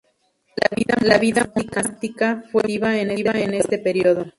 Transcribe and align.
La 1.03 1.19
vida 1.19 1.47
monástica 1.55 2.43
fue 2.51 2.63
muy 2.63 2.77
activa 3.05 3.39
en 3.39 3.53
este 3.53 3.77
período. 3.77 4.25